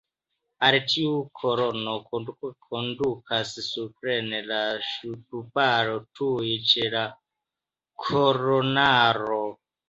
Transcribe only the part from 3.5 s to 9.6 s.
supren la ŝtuparo tuj ĉe la kolonaro.